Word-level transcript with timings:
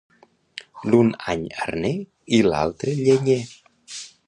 L'un 0.89 1.11
any 1.33 1.43
arner 1.67 1.93
i 2.39 2.41
l'altre 2.49 2.97
llenyer. 3.03 3.41